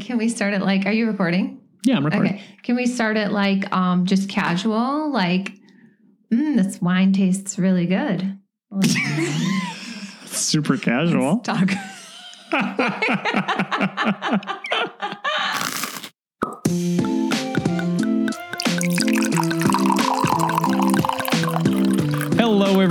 [0.00, 1.60] Can we start it like, are you recording?
[1.84, 2.34] Yeah, I'm recording.
[2.34, 2.44] Okay.
[2.62, 5.10] Can we start it like um just casual?
[5.12, 5.52] Like,
[6.32, 8.38] mm, this wine tastes really good.
[10.26, 11.38] Super casual.
[11.38, 11.70] Talk.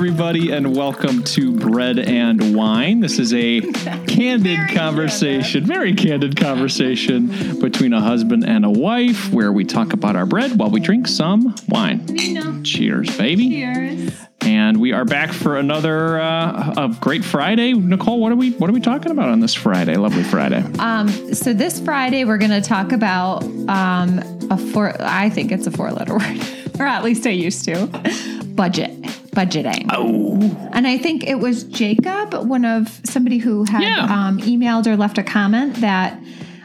[0.08, 3.02] everybody, and welcome to Bread and Wine.
[3.02, 3.60] This is a
[4.08, 9.92] candid Very conversation, very candid conversation between a husband and a wife where we talk
[9.92, 12.05] about our bread while we drink some wine.
[12.08, 12.64] know.
[12.64, 13.49] Cheers, baby.
[13.49, 14.14] Cheers.
[14.40, 17.74] And we are back for another uh, a great Friday.
[17.74, 19.98] Nicole, what are we what are we talking about on this Friday?
[19.98, 20.64] Lovely Friday.
[20.80, 24.96] Um, so this Friday we're going to talk about um, a four.
[25.02, 26.42] I think it's a four-letter word,
[26.80, 27.88] or at least I used to.
[28.55, 28.92] Budget,
[29.38, 29.85] budgeting.
[29.93, 33.99] Oh, And I think it was Jacob, one of somebody who had Yeah.
[34.05, 36.20] um, emailed or left a comment that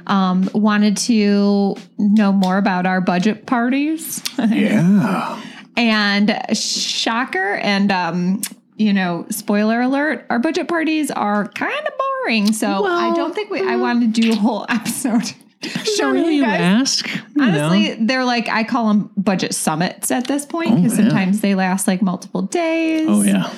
[0.07, 4.23] um, wanted to know more about our budget parties.
[4.39, 5.41] yeah.
[5.77, 8.41] and shocker, and um,
[8.77, 12.53] you know, spoiler alert: our budget parties are kind of boring.
[12.53, 13.61] So I don't think we.
[13.67, 15.33] I want to do a whole episode
[15.65, 17.07] Who you you ask?
[17.15, 18.07] You Honestly, know?
[18.07, 21.05] they're like I call them budget summits at this point Oh, because yeah.
[21.05, 23.53] sometimes they last like multiple days Oh yeah.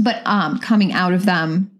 [0.00, 1.70] but um coming out of them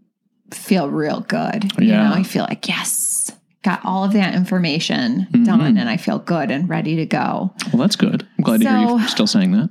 [0.52, 2.08] feel real good you Yeah.
[2.08, 3.30] know i feel like yes
[3.62, 5.44] got all of that information Mm-hmm.
[5.44, 8.26] done and i feel good and ready to go Well, that's good.
[8.38, 9.68] I'm glad to hear you still saying that.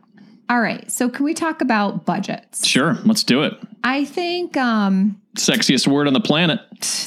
[0.49, 3.53] all right so can we talk about budgets Sure, let's do it.
[3.83, 6.59] i think um Sexiest word on the planet.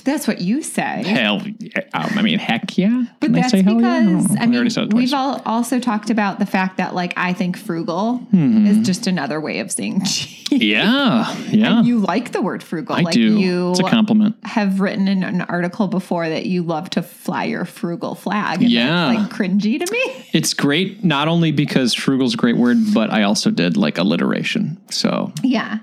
[0.05, 1.81] that's what you say Hell, yeah.
[1.95, 3.05] Um, I mean, heck yeah.
[3.21, 4.03] but Can that's say hell yeah?
[4.03, 4.37] because.
[4.37, 5.01] I, We mean already said it twice.
[5.01, 8.67] we've all also talked about the fact that like I think frugal Mm-hmm.
[8.67, 10.49] is just another way of saying cheap.
[10.63, 11.83] yeah, yeah.
[11.83, 13.39] You like the word frugal, I like do.
[13.39, 14.37] you it's a compliment.
[14.45, 18.63] have written in an article before that you love to fly your frugal flag.
[18.63, 19.07] And Yeah.
[19.09, 20.27] Like cringy to me.
[20.33, 24.77] It's great, not only because frugal's a great word, but I also did like alliteration.
[24.91, 25.79] So Yeah.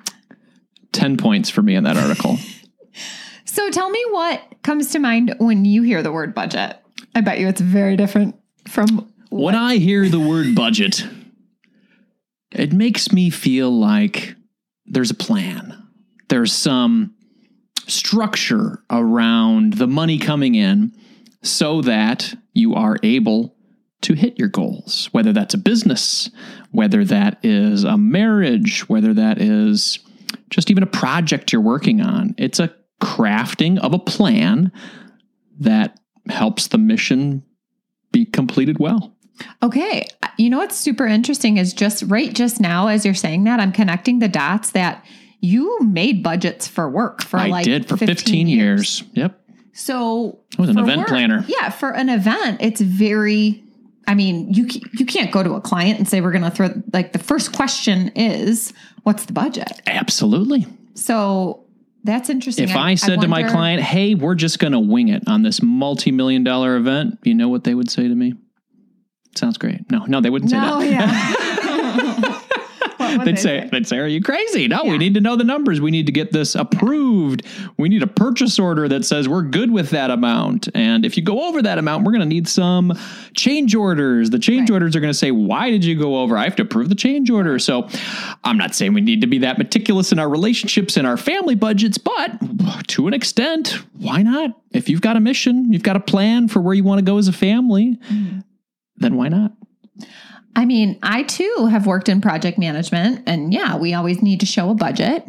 [0.97, 2.37] 10 points for me in that article.
[3.49, 6.77] So tell me what comes to mind when you hear the word budget.
[7.15, 8.35] I bet you it's very different
[8.67, 11.03] from when I hear the word budget,
[12.51, 14.35] it makes me feel like
[14.85, 15.87] there's a plan.
[16.29, 17.15] There's some
[17.87, 20.91] structure around the money coming in
[21.41, 23.55] so that you are able
[24.01, 26.29] to hit your goals, whether that's a business,
[26.71, 29.99] whether that is a marriage, whether that is
[30.49, 32.35] just even a project you're working on.
[32.37, 34.71] It's a crafting of a plan
[35.59, 35.99] that
[36.29, 37.43] helps the mission
[38.11, 39.15] be completed well.
[39.61, 40.07] Okay.
[40.37, 43.71] You know what's super interesting is just right just now as you're saying that, I'm
[43.71, 45.05] connecting the dots that
[45.39, 49.03] you made budgets for work for I like did for 15, years.
[49.13, 49.39] Yep.
[49.73, 51.45] So I was an event planner.
[51.47, 53.63] Yeah, for an event, it's very.
[54.07, 56.69] I mean, you you can't go to a client and say we're going to throw
[56.93, 58.73] like the first question is
[59.03, 59.81] what's the budget.
[59.85, 60.65] Absolutely.
[60.93, 61.65] So
[62.05, 62.69] that's interesting.
[62.69, 65.61] If I, said to my client, hey, we're just going to wing it on this
[65.61, 68.33] multi million dollar event, you know what they would say to me?
[69.35, 69.91] Sounds great.
[69.91, 70.89] No, no, they wouldn't say no, that.
[70.89, 72.36] yeah,
[73.15, 74.67] What They'd they say, they'd say, "Are you crazy?
[74.67, 74.91] No, Yeah.
[74.91, 75.79] we need to know the numbers.
[75.79, 77.43] We need to get this approved.
[77.77, 80.67] We need a purchase order that says we're good with that amount.
[80.75, 82.93] And if you go over that amount, we're going to need some
[83.35, 84.29] change orders.
[84.29, 84.75] The change Right.
[84.75, 86.37] orders are going to say, "Why did you go over?
[86.37, 87.87] I have to approve the change order." So,
[88.43, 91.55] I'm not saying we need to be that meticulous in our relationships and our family
[91.55, 92.37] budgets, but
[92.87, 94.51] to an extent, why not?
[94.73, 97.17] If you've got a mission, you've got a plan for where you want to go
[97.17, 98.39] as a family, Mm-hmm.
[98.97, 99.53] then why not?
[100.57, 104.47] I mean, I too have worked in project management, and yeah, we always need to
[104.47, 105.23] show a budget.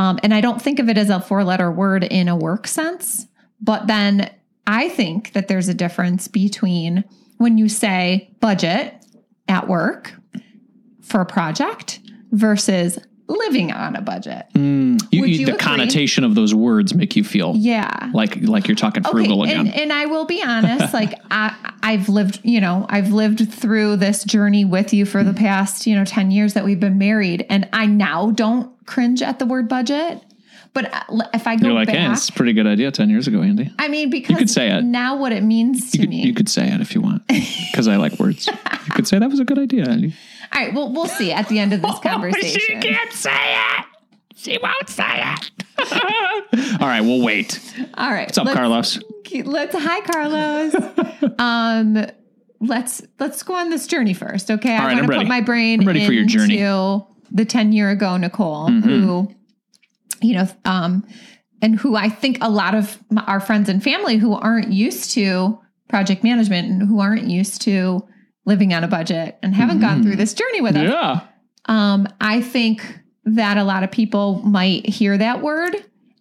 [0.00, 2.66] Um, and I don't think of it as a four letter word in a work
[2.66, 3.28] sense,
[3.60, 4.28] but then
[4.66, 7.04] I think that there's a difference between
[7.38, 9.06] when you say budget
[9.46, 10.12] at work
[11.00, 12.00] for a project
[12.32, 14.46] versus living on a budget.
[14.54, 15.58] You, you- you the agree?
[15.64, 18.10] connotation of those words make you feel Yeah.
[18.12, 19.60] like like you're talking frugal again.
[19.66, 23.96] And, and I will be honest, like I, I've lived, you know, I've lived through
[23.96, 25.44] this journey with you for the Mm-hmm.
[25.44, 27.46] past, you know, 10 years that we've been married.
[27.48, 30.22] And I now don't cringe at the word budget.
[30.74, 33.08] But uh, if I go You're like, back, hey, it's a pretty good idea 10
[33.08, 33.70] years ago, Andy.
[33.78, 34.82] I mean, because you could say it.
[34.82, 36.22] now what it means to You could, me.
[36.26, 38.46] you could say it if you want, because I like words.
[38.86, 40.14] you could say that was a good idea, Andy.
[40.54, 42.60] All right, well, we'll see at the end of this conversation.
[42.60, 43.84] She can't say it.
[44.36, 45.52] She won't say it.
[46.80, 47.58] All right, we'll wait.
[47.94, 48.98] All right, What's up, let's- Carlos?
[49.44, 50.74] Let's hi, Carlos.
[51.38, 52.06] um,
[52.60, 54.76] let's let's go on this journey first, okay?
[54.76, 55.24] All I right, want I'm to ready.
[55.24, 56.58] put my brain I'm ready for your journey.
[56.58, 57.34] Mm-hmm.
[57.34, 59.28] the ten year ago Nicole, who
[60.22, 61.04] you know, um,
[61.62, 65.10] and who I think a lot of m- our friends and family who aren't used
[65.12, 65.58] to
[65.88, 68.06] project management and who aren't used to
[68.44, 70.82] living on a budget and haven't gone through this journey with us.
[70.82, 70.92] Mm-hmm.
[70.92, 71.20] Yeah.
[71.66, 75.76] Um, I think that a lot of people might hear that word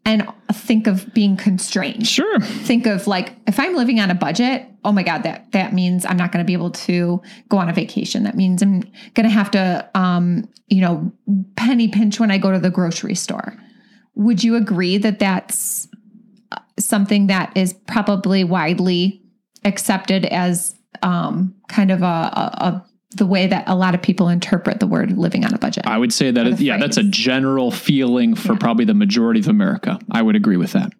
[0.06, 2.08] and think of being constrained.
[2.08, 2.40] Sure.
[2.40, 6.06] Think of like if I'm living on a budget, oh my god, that that means
[6.06, 8.24] I'm not going to be able to go on a vacation.
[8.24, 8.82] That means I'm
[9.14, 11.12] going to have to um, you know,
[11.56, 13.56] penny pinch when I go to the grocery store.
[14.16, 15.88] Would you agree that that's
[16.52, 19.22] uh, something that is probably widely
[19.66, 22.86] accepted as um, kind of a, a, a
[23.16, 25.86] the way that a lot of people interpret the word living on a budget?
[25.86, 28.60] I would say that, is, yeah, that's a general feeling for Yeah.
[28.60, 30.00] probably the majority of America.
[30.12, 30.92] I would agree with that.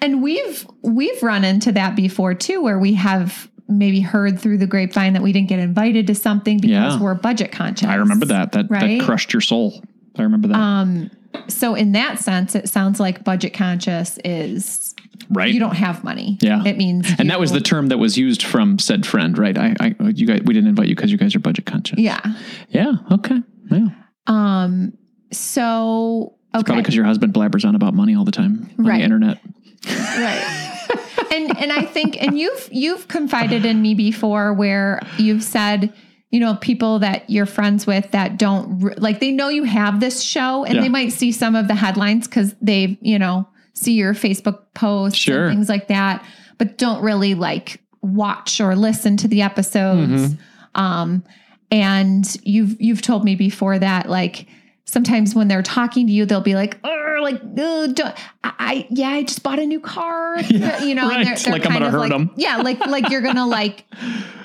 [0.00, 4.66] And we've we've run into that before too, where we have maybe heard through the
[4.66, 7.00] grapevine that we didn't get invited to something because Yeah.
[7.00, 7.88] we're budget conscious.
[7.88, 8.52] I remember that.
[8.52, 8.98] That, Right?
[8.98, 9.82] that crushed your soul.
[10.18, 10.56] I remember that.
[10.58, 11.10] Um,
[11.48, 14.91] so in that sense, it sounds like budget conscious is
[15.30, 15.52] right.
[15.52, 16.38] you don't have money.
[16.40, 16.62] Yeah.
[16.64, 19.56] it means and that was the term that was used from said friend, right?
[19.58, 21.98] I, I, you guys, we didn't invite you because you guys are budget conscious.
[21.98, 22.20] yeah.
[22.68, 22.92] Yeah.
[23.10, 23.40] Okay.
[23.70, 23.88] Yeah.
[24.26, 24.92] Um.
[25.32, 28.98] So Probably because your husband blabbers on about money all the time on Right.
[28.98, 29.38] the internet.
[29.88, 30.78] right.
[31.32, 35.92] and and I think and you've you've confided in me before where you've said
[36.30, 40.22] you know people that you're friends with that don't like they know you have this
[40.22, 40.80] show and Yeah.
[40.82, 43.48] they might see some of the headlines because they you know
[43.82, 45.46] see your Facebook posts Sure.
[45.48, 46.24] and things like that
[46.58, 50.80] but don't really like watch or listen to the episodes Mm-hmm.
[50.80, 51.24] um
[51.70, 54.46] and you've you've told me before that like
[54.84, 58.14] sometimes when they're talking to you they'll be like "Ugh," like "Ugh, don't,
[58.44, 61.46] I, I yeah I just bought a new car Yeah, you know and right.
[61.46, 62.30] Like I'm gonna of hurt them.
[62.36, 63.86] yeah like like you're gonna like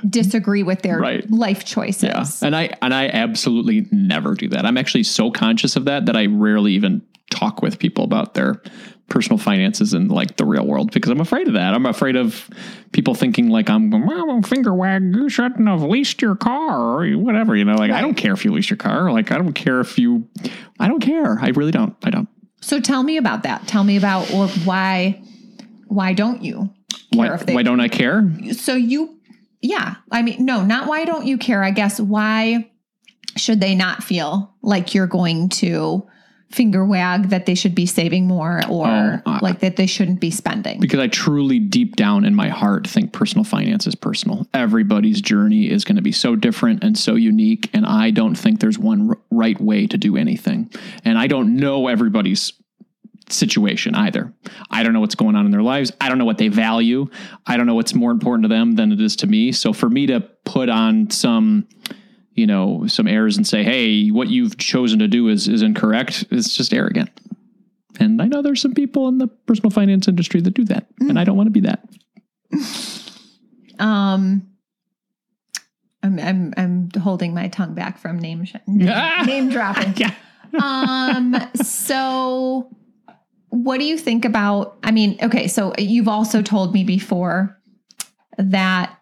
[0.10, 1.30] disagree with their Right.
[1.30, 2.24] life choices Yeah.
[2.42, 4.66] And I and I absolutely never do that.
[4.66, 8.62] I'm actually so conscious of that that I rarely even talk with people about their
[9.10, 11.74] personal finances in like the real world because I'm afraid of that.
[11.74, 12.50] I'm afraid of
[12.92, 17.56] people thinking like I'm well, finger wag, you shouldn't have leased your car or whatever,
[17.56, 19.12] you know, like I don't care if you lease your car.
[19.12, 20.28] Like I don't care if you
[20.80, 21.40] I don't care.
[21.40, 21.96] I really don't.
[22.04, 22.28] I don't.
[22.62, 25.22] so tell me about that tell me about well, why
[25.88, 26.70] why don't you
[27.14, 28.30] care Why, if they why don't I care?
[28.52, 29.18] so you
[29.62, 32.70] yeah i mean no not why don't you care i guess why
[33.38, 36.06] should they not feel like you're going to
[36.50, 40.22] finger wag that they should be saving more or Oh, I- like that they shouldn't
[40.22, 44.48] be spending because I truly deep down in my heart think personal finance is personal.
[44.54, 48.60] Everybody's journey is going to be so different and so unique and I don't think
[48.62, 50.72] there's one r- right way to do anything.
[51.04, 52.54] And I don't know everybody's
[53.30, 54.34] situation either.
[54.72, 55.92] I don't know what's going on in their lives.
[56.00, 57.08] I don't know what they value.
[57.46, 59.52] I don't know what's more important to them than it is to me.
[59.52, 61.68] So for me to put on some
[62.38, 66.26] you know, some errors and say, "Hey, what you've chosen to do is is incorrect."
[66.32, 67.10] It's just arrogant.
[68.00, 71.18] And I know there's some people in the personal finance industry that do that, and
[71.20, 71.84] I don't want to be that.
[73.80, 74.48] um
[76.04, 79.24] I'm, I'm I'm holding my tongue back from name sh- name, Ah!
[79.26, 79.94] name dropping.
[79.98, 80.14] Yeah.
[80.64, 82.70] um so
[83.50, 87.60] what do you think about i mean okay so you've also told me before
[88.38, 88.98] that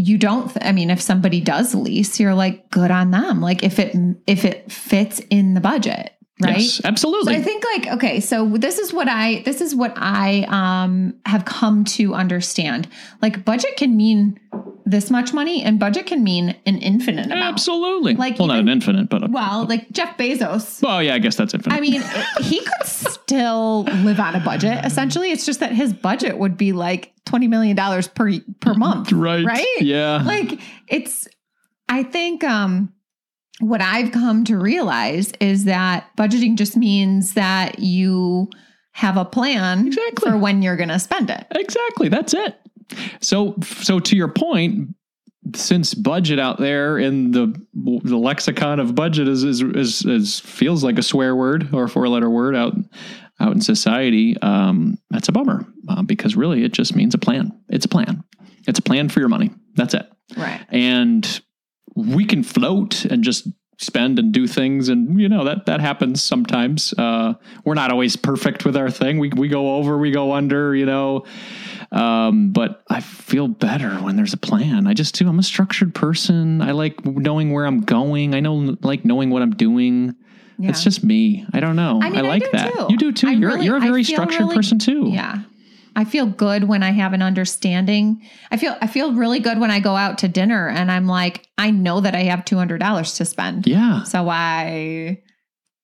[0.00, 3.40] you don't th- i mean if somebody does lease you're like good on them.
[3.40, 7.34] Like if it if it fits in the budget right Yes, so absolutely.
[7.34, 11.44] I think like okay, so this is what I this is what I um have
[11.44, 12.88] come to understand.
[13.22, 14.38] Like budget can mean
[14.86, 17.42] this much money and budget can mean an infinite amount.
[17.42, 18.14] absolutely.
[18.14, 20.82] Like well, not an infinite, but a, Well, like Jeff Bezos.
[20.82, 21.76] well, yeah, I guess that's infinite.
[21.76, 22.02] I mean,
[22.40, 24.84] he could still live on a budget.
[24.84, 29.12] Essentially, it's just that his budget would be like twenty million dollars per per month.
[29.12, 29.44] right?
[29.44, 29.66] right?
[29.80, 30.22] Yeah.
[30.24, 31.28] Like it's.
[31.88, 32.92] I think um,
[33.60, 38.48] what I've come to realize is that budgeting just means that you
[38.92, 40.30] have a plan Exactly.
[40.30, 41.46] for when you're going to spend it.
[41.52, 42.08] Exactly.
[42.08, 42.58] That's it.
[43.20, 44.88] So, so to your point,
[45.54, 50.84] since budget out there in the the lexicon of budget is is is, is feels
[50.84, 52.74] like a swear word or a four letter word out
[53.40, 57.52] out in society, um, that's a bummer uh, because really it just means a plan.
[57.70, 58.22] It's a plan.
[58.68, 59.50] It's a plan for your money.
[59.76, 60.06] That's it.
[60.36, 60.60] Right.
[60.68, 61.40] and
[61.94, 66.22] we can float and just spend and do things, and you know that that happens
[66.22, 66.92] sometimes.
[66.98, 69.18] Uh, we're not always perfect with our thing.
[69.18, 71.24] We we go over, we go under, you know.
[71.92, 74.86] Um, but I feel better when there's a plan.
[74.86, 75.28] I just do.
[75.28, 76.62] I'm a structured person.
[76.62, 78.34] I like knowing where I'm going.
[78.34, 80.14] I know like knowing what I'm doing.
[80.58, 80.68] Yeah.
[80.70, 81.46] It's just me.
[81.54, 82.00] I don't know.
[82.02, 82.74] I mean, I like do that.
[82.74, 82.86] too.
[82.90, 83.28] You do too.
[83.28, 85.08] I you're really- you're a I very structured really- person too.
[85.08, 85.38] Yeah.
[85.96, 88.22] I feel good when I have an understanding.
[88.50, 91.46] I feel I feel really good when I go out to dinner and I'm like,
[91.58, 93.66] I know that I have two hundred dollars to spend.
[93.66, 94.04] Yeah.
[94.04, 95.22] So I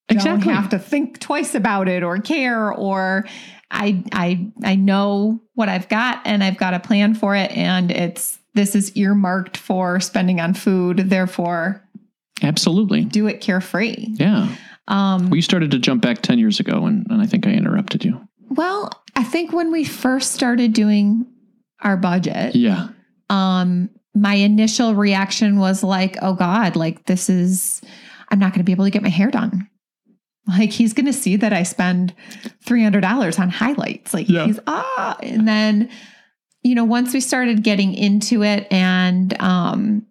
[0.09, 0.45] Exactly.
[0.45, 3.27] don't have to think twice about it or care or
[3.73, 7.91] I I I know what I've got and I've got a plan for it and
[7.91, 11.83] it's this is earmarked for spending on food, therefore
[12.43, 13.05] Absolutely.
[13.05, 13.97] do it carefree.
[14.13, 14.55] Yeah.
[14.89, 17.51] Um Well, you started to jump back 10 years ago, and, and I think I
[17.51, 18.21] interrupted you.
[18.51, 21.27] well, I think when we first started doing
[21.83, 22.89] our budget, Yeah.
[23.31, 27.83] um my initial reaction was like oh god like this is
[28.31, 29.69] i'm not going to be able to get my hair done
[30.49, 32.15] like he's going to see that i spend
[32.65, 34.47] $300 on highlights like Yeah.
[34.47, 35.91] he's ah and then
[36.63, 40.07] you know once we started getting into it and um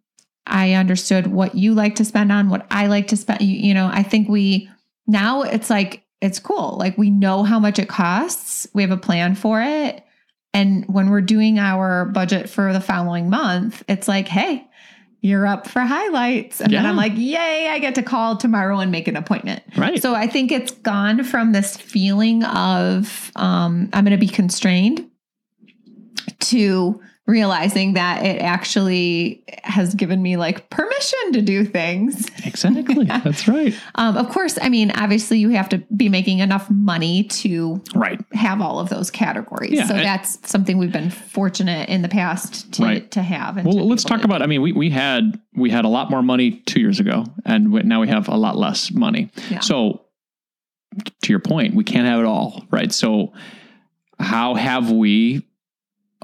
[0.46, 3.74] i understood what you like to spend on what i like to spend you, you
[3.74, 4.70] know i think we
[5.08, 8.98] now it's like it's cool like we know how much it costs we have a
[8.98, 10.05] plan for it
[10.55, 14.65] and when we're doing our budget for the following month, it's like, hey,
[15.20, 16.62] you're up for highlights.
[16.62, 19.63] And then I'm like, yay, I get to call tomorrow and make an appointment.
[19.75, 20.01] Right.
[20.01, 25.10] So I think it's gone from this feeling of um, I'm going to be constrained
[26.39, 32.27] to realizing that it actually has given me like permission to do things.
[32.46, 33.05] exactly.
[33.24, 33.74] That's right.
[33.96, 38.22] Um, of course, I mean, obviously, you have to be making enough money to Right.
[38.34, 39.72] have all of those categories.
[39.72, 43.10] Yeah, so and- that's something we've been fortunate in the past to, Right.
[43.12, 43.58] to have.
[43.58, 44.44] And Well, to let's talk about.
[44.44, 47.72] I mean, we, we had we had a lot more money two years ago, and
[47.86, 49.32] now we have a lot less money.
[49.50, 49.62] Yeah.
[49.62, 50.01] So,
[51.24, 52.91] to your point, we can't have it all, right?
[52.94, 53.34] So,
[54.20, 55.46] how have we,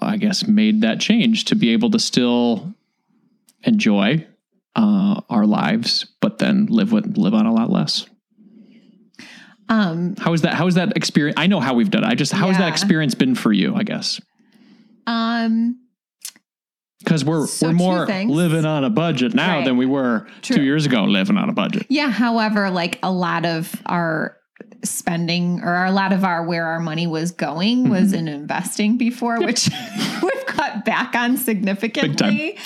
[0.02, 2.74] I guess, made that change to be able to still
[3.64, 4.26] enjoy
[4.76, 8.06] uh, our lives, but then live with live on a lot less?
[9.70, 10.56] Um, How is that?
[10.56, 11.36] How is that experience?
[11.38, 12.08] I know how we've done it.
[12.08, 13.74] I just how has that experience been for you?
[13.76, 14.20] I guess
[15.08, 15.78] um,
[17.00, 19.66] because we're So we're more living on a budget now Right.
[19.66, 20.58] than we were True.
[20.58, 21.86] two years ago living on a budget.
[21.90, 22.10] yeah.
[22.12, 24.38] However, like a lot of our
[24.84, 27.92] spending or a lot of our where our money was going Mm-hmm.
[27.92, 29.70] was in investing before, which
[30.24, 32.58] we've cut back on significantly.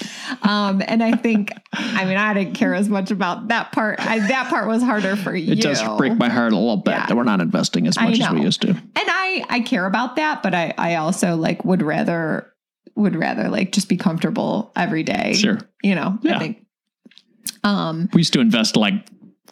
[0.41, 3.99] Um, and I think, I mean, I didn't care as much about that part.
[3.99, 5.53] I, that part was harder for you.
[5.53, 7.05] It does break my heart a little bit Yeah.
[7.07, 8.69] that we're not investing as much as we used to.
[8.69, 12.51] and I I care about that, but I I also like would rather
[12.95, 15.33] would rather like just be comfortable every day.
[15.33, 15.59] Sure.
[15.83, 16.37] You know, Yeah.
[16.37, 16.65] I think.
[17.63, 18.93] Um We used to invest like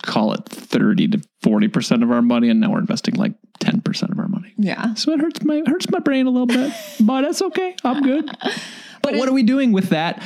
[0.03, 3.81] call it thirty to forty percent of our money, and now we're investing like ten
[3.81, 4.53] percent of our money.
[4.57, 4.93] yeah.
[4.93, 7.75] So it hurts my hurts my brain a little bit, but that's okay.
[7.83, 8.29] I'm good.
[9.01, 10.22] But what are we doing with that?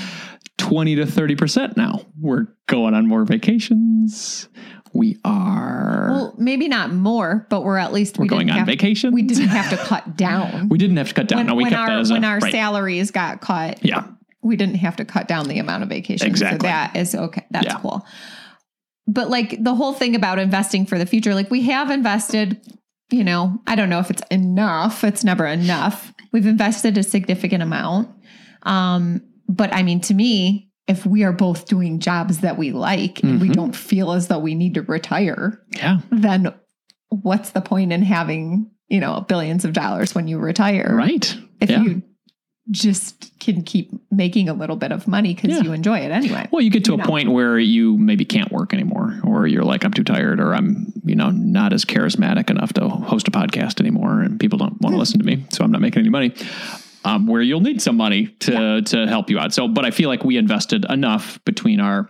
[0.58, 2.02] Twenty to thirty percent now.
[2.20, 4.50] We're going on more vacations.
[4.94, 6.08] We are.
[6.10, 9.14] Well, maybe not more, but we're at least we're we going on have, vacations.
[9.14, 10.70] We didn't have to cut down.
[10.70, 11.38] We didn't have to cut down.
[11.40, 12.52] when no, we when kept our that as a when our right.
[12.52, 14.08] salaries got cut, Yeah.
[14.42, 16.26] we didn't have to cut down the amount of vacation.
[16.28, 16.60] Exactly.
[16.60, 17.46] So that is okay.
[17.52, 17.80] That's Yeah.
[17.80, 18.06] cool.
[19.08, 22.60] But like the whole thing about investing for the future, like we have invested,
[23.10, 25.04] you know, I don't know if it's enough.
[25.04, 26.14] It's never enough.
[26.34, 28.10] We've invested a significant amount.
[28.64, 33.22] Um, but I mean, to me, if we are both doing jobs that we like
[33.24, 33.54] and we Mhm.
[33.54, 36.00] don't feel as though we need to retire, Yeah.
[36.12, 36.54] then
[37.10, 40.94] what's the point in having, you know, billions of dollars when you retire?
[40.96, 41.38] Right.
[41.60, 41.82] if yeah.
[41.82, 42.04] you
[42.72, 45.62] just can keep making a little bit of money because Yeah.
[45.64, 46.48] you enjoy it anyway.
[46.52, 47.06] Well, you get to you a know.
[47.06, 50.92] point where you maybe can't work anymore, or you're like, I'm too tired, or I'm,
[51.06, 54.94] you know, not as charismatic enough to host a podcast anymore, and people don't want
[54.94, 56.34] to listen to me, so I'm not making any money.
[57.06, 59.54] Um, where you'll need some money to to help you out.
[59.54, 62.10] So, but I feel like we invested enough between our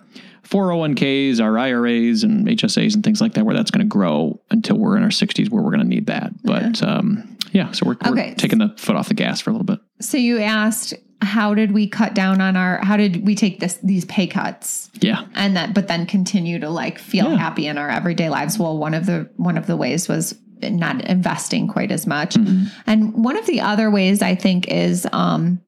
[0.49, 4.77] 401ks, our IRAs, and HSAs and things like that, where that's going to grow until
[4.77, 6.31] we're in our 60s, where we're going to need that.
[6.43, 9.65] But um, yeah, so we're, we're taking the foot off the gas for a little
[9.65, 9.79] bit.
[9.99, 12.77] So you asked, how did we cut down on our?
[12.83, 16.69] How did we take this these pay cuts Yeah, and that, but then continue to
[16.69, 17.37] like feel Yeah.
[17.37, 18.59] happy in our everyday lives?
[18.59, 22.65] Well, one of the one of the ways was not investing quite as much, Mm-hmm.
[22.85, 25.61] and one of the other ways I think is um,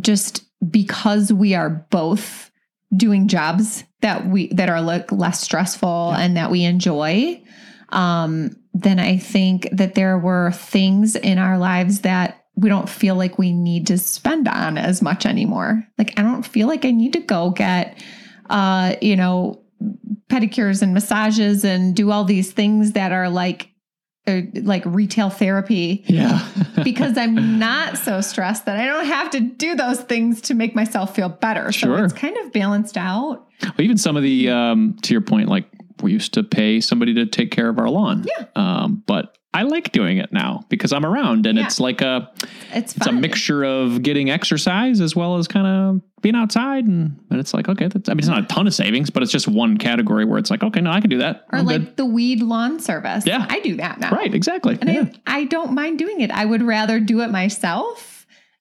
[0.00, 2.50] just because we are both
[2.96, 7.42] doing jobs that we that are like less stressful and that we enjoy
[7.90, 13.14] um then i think that there were things in our lives that we don't feel
[13.14, 16.90] like we need to spend on as much anymore like i don't feel like i
[16.90, 18.02] need to go get
[18.50, 19.62] uh you know
[20.28, 23.70] pedicures and massages and do all these things that are like
[24.26, 26.46] uh, like retail therapy Yeah.
[26.84, 30.74] because I'm not so stressed that I don't have to do those things to make
[30.74, 31.70] myself feel better.
[31.72, 31.98] Sure.
[31.98, 33.46] So it's kind of balanced out.
[33.62, 35.66] Well, even some of the, um, to your point, like
[36.02, 38.26] we used to pay somebody to take care of our lawn.
[38.26, 38.46] Yeah.
[38.56, 41.64] Um, but I like doing it now because I'm around and Yeah.
[41.64, 42.30] it's like a,
[42.74, 46.84] It's it's a mixture of getting exercise as well as kind of being outside.
[46.84, 49.22] And, and it's like, okay, that's, I mean, it's not a ton of savings, but
[49.22, 51.46] it's just one category where it's like, okay, no, I can do that.
[51.52, 51.96] Or I'm like good.
[51.96, 53.24] the weed lawn service.
[53.26, 53.46] Yeah.
[53.48, 54.10] I do that now.
[54.10, 54.34] right.
[54.34, 54.76] Exactly.
[54.80, 55.04] And yeah.
[55.26, 56.30] I, I don't mind doing it.
[56.30, 58.12] I would rather do it myself.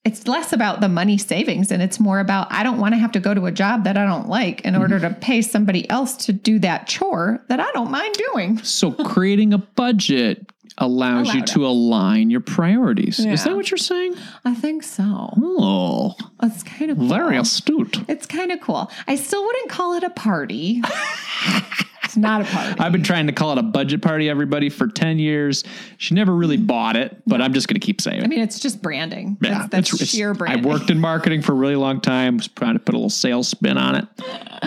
[0.06, 3.12] It's less about the money savings and it's more about I don't want to have
[3.13, 5.15] to go to a job that I don't like in order Mm-hmm.
[5.15, 8.60] to pay somebody else to do that chore that I don't mind doing.
[8.63, 13.20] So creating a budget allows you to align your priorities.
[13.20, 14.15] Is that what you're saying?
[14.44, 15.29] I think so.
[15.38, 17.08] Oh, It's kind of cool.
[17.08, 18.03] very astute.
[18.10, 18.91] It's kind of cool.
[19.08, 20.82] I still wouldn't call it a party.
[22.03, 22.79] it's not a party.
[22.79, 25.63] I've been trying to call it a budget party, everybody, for 10 years.
[25.98, 28.24] She never really bought it, but I'm just going to keep saying it.
[28.24, 29.38] I mean, it's just branding.
[29.41, 30.65] Yeah, That's, that's it's- it's- sheer branding.
[30.65, 33.10] I worked in marketing for a really long time, was trying to put a little
[33.10, 34.08] sales spin on it.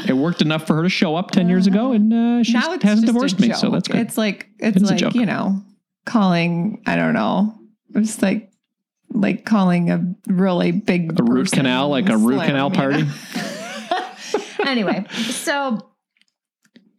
[0.09, 3.05] It worked enough for her to show up 10 years ago, and uh, she hasn't
[3.07, 4.01] divorced me, so that's good.
[4.01, 5.63] It's like it's It is like you know,
[6.09, 6.83] calling.
[6.87, 7.55] I don't know.
[7.95, 8.51] It's like
[9.11, 13.03] like calling a really big a root canal, like a root slim, canal you party.
[13.05, 14.11] know?
[14.67, 15.88] anyway, so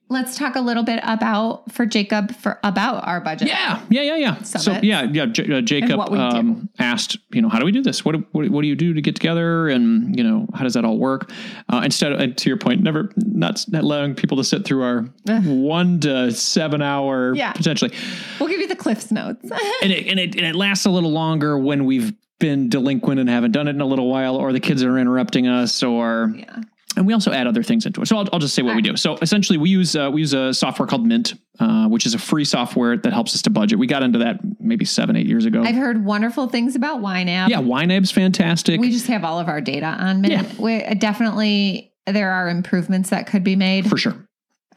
[0.10, 3.48] let's talk a little bit about for Jacob for about our budget.
[3.48, 4.42] Yeah, yeah, yeah, yeah.
[4.42, 4.84] So Summit.
[4.84, 5.25] yeah, yeah.
[5.28, 6.16] J- uh, Jacob do.
[6.16, 8.04] um, asked, you know, how do we do this?
[8.04, 10.84] What, what what do you do to get together, and you know, how does that
[10.86, 11.32] all work?
[11.72, 14.84] Uh, instead, of, and to your point, never not, not allowing people to sit through
[14.84, 15.01] our
[15.46, 17.54] one to seven hour Yeah.
[17.54, 17.92] potentially,
[18.39, 19.44] We'll give you the Cliffs notes.
[19.84, 23.30] and it, and it and it lasts a little longer when we've been delinquent and
[23.30, 26.62] haven't done it in a little while, or the kids are interrupting us, or yeah.
[26.98, 28.08] And we also add other things into it.
[28.08, 28.98] So I'll, I'll just say what we do.
[28.98, 32.19] So essentially, we use uh, we use a software called Mint, uh, which is a
[32.19, 33.77] free software that helps us to budget.
[33.79, 35.62] We got into that maybe seven eight years ago.
[35.63, 37.50] I've heard wonderful things about YNAB.
[37.50, 38.79] yeah, YNAB's fantastic.
[38.81, 40.34] We just have all of our data on Mint.
[40.34, 40.62] Yeah.
[40.62, 44.16] We definitely there are improvements that could be made, for sure,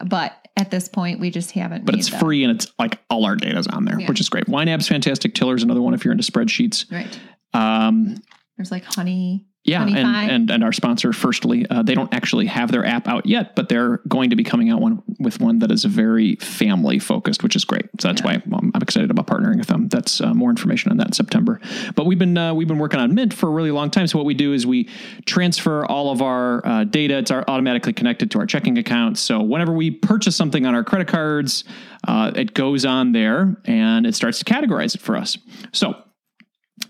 [0.05, 1.87] but at this point we just haven't.
[1.87, 2.21] but it's them.
[2.21, 4.07] free and it's like all our data's on there, Yeah.
[4.07, 4.45] which is great.
[4.47, 5.35] YNAB's fantastic.
[5.35, 6.93] Tiller's another one if you're into spreadsheets.
[6.93, 7.19] Right.
[7.55, 8.17] Um,
[8.59, 9.47] There's like honey.
[9.65, 13.27] Yeah, and, and and our sponsor, Firstly, uh, they don't actually have their app out
[13.27, 16.99] yet, but they're going to be coming out one with one that is very family
[16.99, 17.87] focused, which is great.
[18.01, 19.87] So that's why um, I'm excited about partnering with them.
[19.87, 21.61] That's uh, more information on that in September.
[21.95, 24.09] But we've been uh, we've been working on Mint for a really long time.
[24.09, 24.89] So what we do is we
[25.27, 27.19] transfer all of our uh, data.
[27.19, 29.21] It's our automatically connected to our checking accounts.
[29.21, 31.63] So whenever we purchase something on our credit cards,
[32.09, 35.39] uh, it goes on there and it starts to categorize it for us.
[35.73, 35.95] So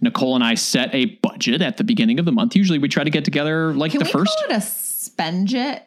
[0.01, 2.55] Nicole and I set a budget at the beginning of the month.
[2.57, 5.83] Usually we try to get together like Can the we first call it a spenjet?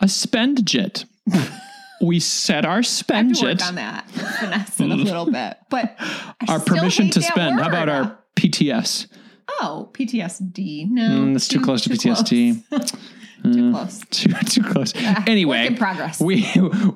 [0.00, 1.04] a spend jet.
[2.02, 5.56] we set our spend have to work jet, on that, finesse it a little bit.
[5.70, 5.96] But
[6.48, 7.60] our permission to spend.
[7.60, 9.06] How about our PTS?
[9.60, 10.88] oh PTSD?
[10.90, 12.68] No, Mm, that's too, close to PTSD.
[12.68, 12.90] Close.
[13.42, 14.00] too close.
[14.10, 14.92] too, too close.
[15.26, 16.20] anyway, in progress.
[16.20, 16.46] we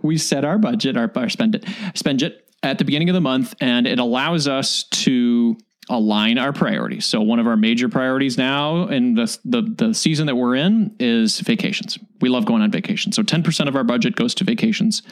[0.03, 3.21] we set our budget, our, our spend it, spend it at the beginning of the
[3.21, 5.57] month, and it allows us to
[5.89, 7.07] align our priorities.
[7.07, 10.95] So one of our major priorities now in the the, the season that we're in
[10.99, 11.99] is vacations.
[12.21, 13.13] We love going on vacation.
[13.13, 15.03] So ten percent of our budget goes to vacations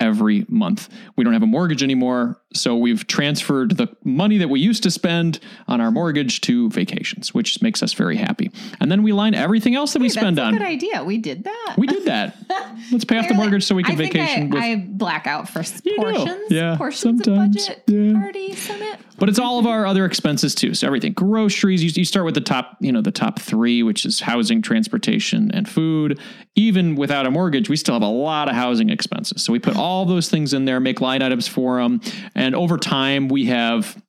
[0.00, 0.88] every month.
[1.16, 4.90] We don't have a mortgage anymore, so we've transferred the money that we used to
[4.90, 8.50] spend on our mortgage to vacations, which makes us very happy.
[8.80, 10.52] And then we line everything else that we spend that's on.
[10.54, 11.04] good idea.
[11.04, 11.74] We did that.
[11.76, 12.36] We did that.
[12.90, 14.62] Let's pay off the mortgage so we can I vacation I, with.
[14.62, 16.02] I black out for s- You do.
[16.02, 16.50] portions.
[16.50, 17.56] Yeah, portions sometimes.
[17.68, 18.12] of budget Yeah.
[18.20, 18.98] party summit.
[19.18, 20.72] but it's all of our other expenses too.
[20.74, 21.84] So everything, groceries.
[21.84, 25.50] You, you start with the top, you know, the top three, which is housing, transportation,
[25.52, 26.18] and food.
[26.54, 29.44] Even without a mortgage, we still have a lot of housing expenses.
[29.44, 32.00] So we put all those things in there, make line items for them,
[32.38, 34.00] and over time we have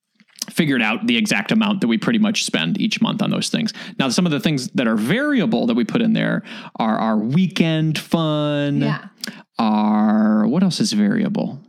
[0.49, 3.73] figured out the exact amount that we pretty much spend each month on those things.
[3.97, 6.43] Now, some of the things that are variable that we put in there
[6.77, 8.81] are our weekend fun.
[8.81, 9.07] Yeah.
[9.57, 11.61] Are what else is variable?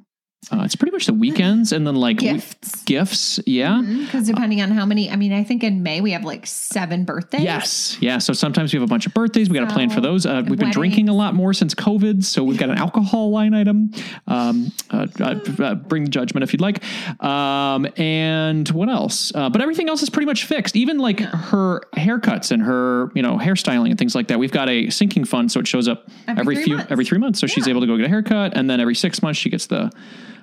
[0.51, 2.83] Uh, it's pretty much the weekends and then like we- Gifts.
[2.85, 3.41] gifts.
[3.47, 3.83] Yeah.
[3.83, 7.05] Because depending on how many, I mean, I think in May we have like seven
[7.05, 7.43] birthdays.
[7.43, 7.99] Yes.
[8.01, 8.19] Yeah.
[8.19, 9.49] So sometimes we have a bunch of birthdays.
[9.51, 10.25] We got to plan for those.
[10.27, 12.25] Uh, we've been drinking a lot more since COVID.
[12.25, 13.93] So we've got an alcohol line item.
[14.27, 16.83] Um, uh, uh, uh, bring judgment if you'd like.
[17.23, 19.33] Um, and what else?
[19.35, 20.75] Uh, but everything else is pretty much fixed.
[20.75, 24.39] Even like her haircuts and her, you know, hairstyling and things like that.
[24.39, 25.53] We've got a sinking fund.
[25.53, 26.91] So it shows up Every every, three few, months.
[26.93, 27.39] every three months.
[27.41, 28.57] So she's able to go get a haircut.
[28.57, 29.93] And then every six months she gets the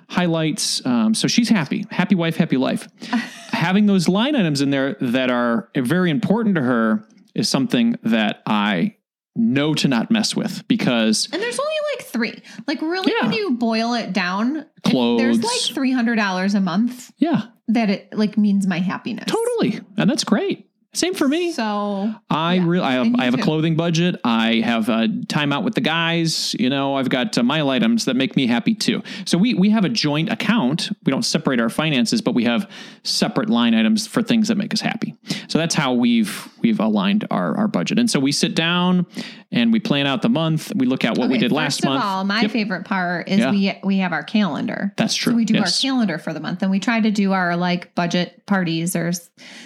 [0.10, 0.86] highlights.
[0.86, 2.88] Um, so she's happy, happy wife, happy life.
[3.52, 7.04] Having those line items in there that are very important to her
[7.36, 8.96] is something that I
[9.36, 12.42] know to not mess with because And there's only like three.
[12.68, 13.28] Like really, Yeah.
[13.28, 17.90] when you boil it down, it- there's like three hundred dollars a month Yeah, that
[17.90, 19.26] it like means my happiness.
[19.28, 19.82] totally.
[19.98, 20.67] And that's great.
[20.98, 21.52] Same for me.
[21.52, 24.20] So I Yeah, really, I have, I have a clothing budget.
[24.24, 26.56] I have a time out with the guys.
[26.60, 29.04] You know, I've got uh, mile items that make me happy too.
[29.26, 30.90] So we we have a joint account.
[31.06, 32.68] We don't separate our finances, but we have
[33.04, 35.16] separate line items for things that make us happy.
[35.48, 38.00] So that's how we've we've aligned our our budget.
[38.00, 39.06] And so we sit down
[39.52, 40.74] and we plan out the month.
[40.76, 42.00] We look at what we did last month.
[42.02, 42.06] first.
[42.06, 42.52] Of all, my Yep.
[42.52, 43.52] favorite part is Yeah.
[43.52, 44.94] we we have our calendar.
[44.98, 45.34] That's true.
[45.34, 45.84] So we do Yes.
[45.84, 49.12] our calendar for the month, and we try to do our like budget parties or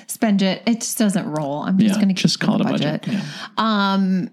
[0.07, 0.61] spend it.
[0.65, 1.63] It just doesn't roll.
[1.63, 3.05] I'm just yeah, going to just call it a budget.
[3.07, 3.21] Yeah.
[3.57, 4.29] Um,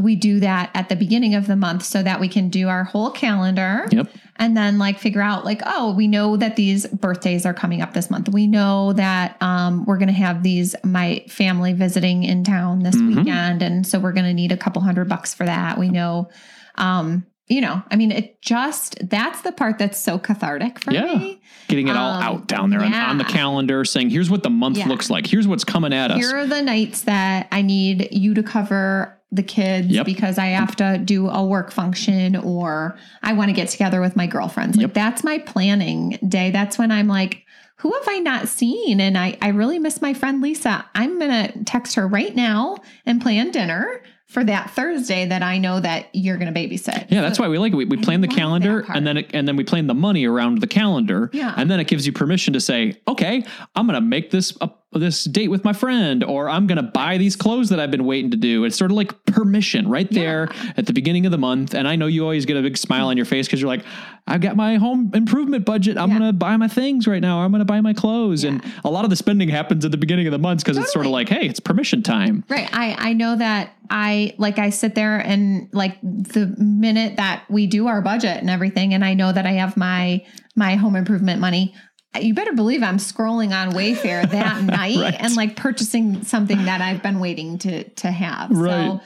[0.00, 2.84] we do that at the beginning of the month so that we can do our
[2.84, 3.86] whole calendar.
[3.90, 4.08] Yep.
[4.40, 7.92] And then like figure out like, oh, we know that these birthdays are coming up
[7.92, 8.28] this month.
[8.30, 12.96] We know that um, we're going to have these my family visiting in town this
[12.96, 13.16] Mhm.
[13.16, 15.78] weekend, and so we're going to need a couple hundred bucks for that.
[15.78, 16.30] We know,
[16.76, 21.16] um, you know, I mean, it just that's the part that's so cathartic for Yeah.
[21.18, 21.42] me.
[21.68, 24.50] Getting it all Um, out down there on, on the calendar, saying, "Here's what the
[24.50, 24.88] month Yeah.
[24.88, 25.26] looks like.
[25.26, 29.19] Here's what's coming at us." Here are the nights that I need you to cover
[29.32, 30.06] the kids Yep.
[30.06, 34.16] because I have to do a work function or I want to get together with
[34.16, 34.76] my girlfriends.
[34.76, 34.94] Like Yep.
[34.94, 36.50] that's my planning day.
[36.50, 37.44] That's when I'm like,
[37.76, 39.00] who have I not seen?
[39.00, 40.84] And I, I really miss my friend Lisa.
[40.94, 45.80] I'm gonna text her right now and plan dinner for that Thursday that I know
[45.80, 47.06] that you're gonna babysit.
[47.10, 47.76] Yeah, that's why we like it.
[47.76, 50.60] We, we plan the calendar and then it, and then we plan the money around
[50.60, 51.30] the calendar.
[51.32, 51.54] Yeah.
[51.56, 54.70] And then it gives you permission to say, okay, I'm going to make this a,
[54.92, 58.04] this date with my friend, or I'm going to buy these clothes that I've been
[58.04, 58.64] waiting to do.
[58.64, 61.74] It's sort of like permission right there at the beginning of the month.
[61.74, 63.84] And I know you always get a big smile on your face because you're like,
[64.26, 65.96] I've got my home improvement budget.
[65.96, 66.18] I'm Yeah.
[66.18, 67.40] going to buy my things right now.
[67.40, 68.42] I'm going to buy my clothes.
[68.42, 70.92] And a lot of the spending happens at the beginning of the month because it's
[70.92, 72.44] sort of like, hey, it's permission time.
[72.48, 72.68] Right.
[72.72, 77.66] I I know that I like I sit there and like the minute that we
[77.68, 80.24] do our budget and everything and I know that I have my
[80.56, 81.74] my home improvement money
[82.20, 85.16] you better believe I'm scrolling on Wayfair that night Right.
[85.18, 88.50] and like purchasing something that I've been waiting to to have.
[88.50, 88.72] Right.
[88.72, 89.00] So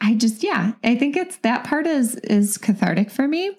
[0.00, 3.50] I just yeah, I think it's that part is is cathartic for me.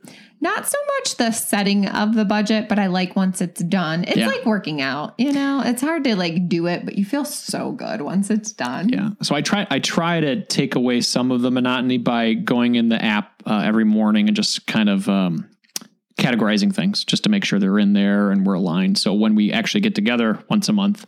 [0.41, 4.05] Not so much the setting of the budget, but I like once it's done.
[4.05, 4.27] It's Yeah.
[4.27, 5.61] like working out, you know.
[5.65, 8.87] It's hard to like do it, but you feel so good once it's done.
[8.87, 9.09] Yeah.
[9.21, 12.87] So I try I try to take away some of the monotony by going in
[12.87, 15.49] the app uh, every morning and just kind of um,
[16.19, 18.97] categorizing things just to make sure they're in there and we're aligned.
[18.97, 21.05] So when we actually get together once a month,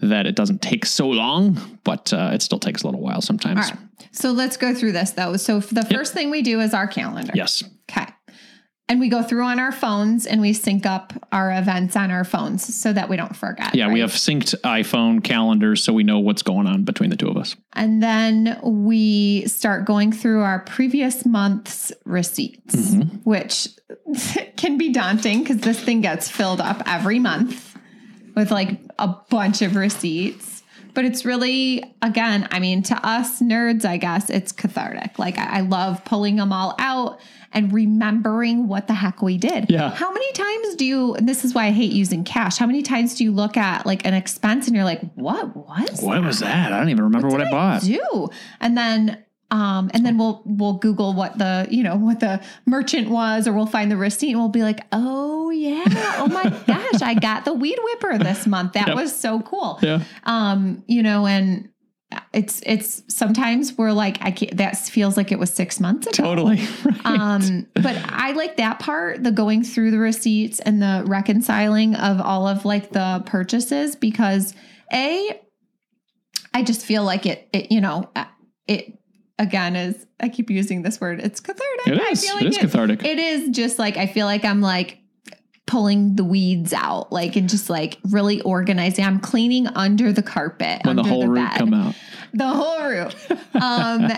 [0.00, 3.70] that it doesn't take so long, but uh, it still takes a little while sometimes.
[3.70, 4.08] All right.
[4.12, 5.36] So let's go through this though.
[5.36, 7.32] So the first thing we do is our calendar.
[7.34, 7.62] Yes.
[7.90, 8.06] Okay.
[8.88, 12.22] And we go through on our phones and we sync up our events on our
[12.22, 13.74] phones so that we don't forget.
[13.74, 17.26] Yeah, we have synced iPhone calendars so we know what's going on between the two
[17.28, 17.56] of us.
[17.72, 23.16] And then we start going through our previous month's receipts, Mm-hmm.
[23.28, 23.68] which
[24.56, 27.76] can be daunting because this thing gets filled up every month
[28.36, 30.55] with like a bunch of receipts.
[30.96, 35.18] But it's really, again, I mean, to us nerds, I guess it's cathartic.
[35.18, 37.20] Like, I, I love pulling them all out
[37.52, 39.70] and remembering what the heck we did.
[39.70, 39.90] Yeah.
[39.90, 42.80] How many times do you, and this is why I hate using cash, how many
[42.80, 46.38] times do you look at like an expense and you're like, what was What was
[46.38, 46.72] that?
[46.72, 47.82] I don't even remember what, I bought.
[47.82, 48.30] do
[48.62, 53.08] and then um and then we'll we'll google what the you know what the merchant
[53.08, 55.84] was or we'll find the receipt and we'll be like oh yeah
[56.18, 58.96] oh my gosh i got the weed whipper this month that Yep.
[58.96, 60.02] was so cool Yeah.
[60.24, 61.68] um you know and
[62.32, 66.16] it's it's sometimes we're like i can't that feels like it was six months ago
[66.24, 66.56] Totally.
[66.84, 67.00] Right.
[67.04, 72.20] um, but I like that part, the going through the receipts and the reconciling of
[72.20, 74.54] all of like the purchases because
[74.92, 75.40] a,
[76.54, 78.10] I just feel like it, it, you know,
[78.66, 78.98] it
[79.38, 81.20] again is, I keep using this word.
[81.20, 81.86] It's cathartic.
[81.88, 83.04] It I feel It like is cathartic.
[83.04, 84.98] It is just like, I feel like I'm like
[85.66, 89.04] pulling the weeds out, like, and just like really organizing.
[89.04, 90.80] I'm cleaning under the carpet.
[90.84, 91.94] when the whole root bed come out.
[92.32, 93.10] the whole room.
[93.60, 94.12] Um,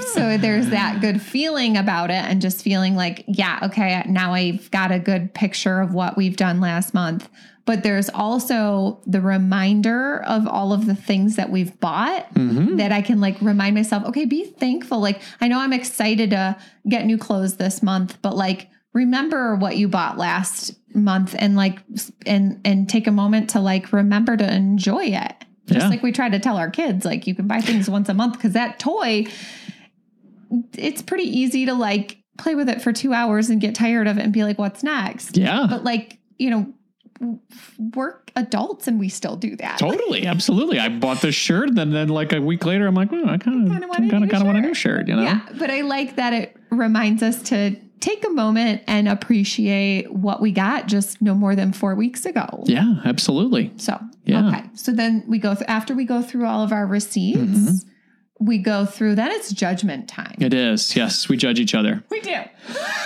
[0.00, 4.70] so there's that good feeling about it, and just feeling like, yeah, okay, now I've
[4.70, 7.28] got a good picture of what we've done last month.
[7.66, 12.78] But there's also the reminder of all of the things that we've bought Mhm.
[12.78, 15.00] that I can like remind myself, okay, be thankful.
[15.00, 16.56] Like, I know I'm excited to
[16.88, 21.80] get new clothes this month, but like, remember what you bought last month and like,
[22.24, 25.34] and, and take a moment to like remember to enjoy it.
[25.66, 25.88] Just Yeah.
[25.90, 28.34] like we try to tell our kids, like, you can buy things once a month
[28.34, 29.26] because that toy,
[30.74, 34.18] it's pretty easy to like play with it for two hours and get tired of
[34.18, 35.36] it and be like, what's next?
[35.36, 35.66] Yeah.
[35.68, 36.72] But like, you know,
[37.78, 39.78] we're adults and we still do that.
[39.78, 40.78] Totally, absolutely.
[40.78, 43.38] I bought this shirt, and then, then like a week later, I'm like, oh, I
[43.38, 44.98] kind of, want a kind of, new want a new shirt.
[45.00, 45.22] shirt, you know?
[45.22, 50.40] Yeah, but I like that it reminds us to take a moment and appreciate what
[50.42, 52.62] we got just no more than four weeks ago.
[52.66, 53.72] Yeah, absolutely.
[53.78, 54.48] So, Yeah.
[54.48, 54.64] okay.
[54.74, 57.74] So then we go, th- after we go through all of our receipts, Mm-hmm.
[58.44, 60.34] we go through, then it's judgment time.
[60.38, 60.94] It is.
[60.94, 62.04] Yes, we judge each other.
[62.10, 62.36] We do.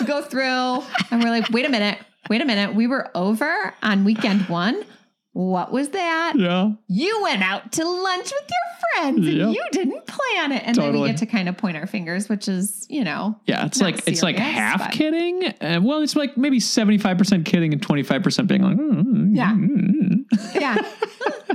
[0.01, 1.99] We go through and we're like, wait a minute,
[2.31, 2.75] wait a minute.
[2.75, 4.83] We were over on weekend one.
[5.33, 6.33] What was that?
[6.37, 6.73] Yeah.
[6.89, 9.49] You went out to lunch with your friends and Yep.
[9.55, 10.63] you didn't plan it.
[10.67, 13.65] And then we get to kind of point our fingers, which is, you know, Yeah,
[13.67, 15.45] it's like it's like half but- kidding.
[15.61, 18.77] Uh, well, it's like maybe seventy five percent kidding and twenty five percent being like,
[18.77, 19.53] "Mm, Yeah.
[19.53, 20.77] mm, mm." yeah.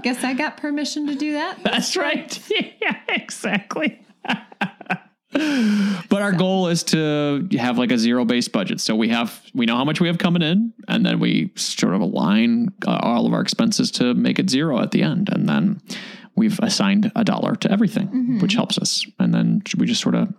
[0.02, 1.62] Guess I got permission to do that.
[1.64, 2.40] that's right.
[2.82, 4.00] yeah, exactly.
[6.10, 8.80] but our goal is to have like a zero based budget.
[8.80, 11.94] So we have we know how much we have coming in, and then we sort
[11.94, 15.48] of align uh, all of our expenses to make it zero at the end, and
[15.50, 15.82] then
[16.36, 19.06] we've assigned a dollar to everything, which helps us.
[19.20, 20.34] And then we just sort of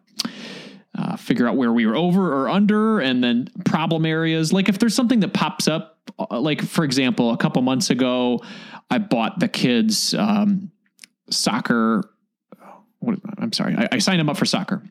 [0.95, 4.53] uh, figure out where we were over or under, and then problem areas.
[4.53, 8.41] Like if there's something that pops up, uh, like for example, a couple months ago,
[8.91, 10.71] I bought the kids um,
[11.29, 12.11] soccer.
[13.38, 14.83] I'm sorry, I, I signed them up for soccer.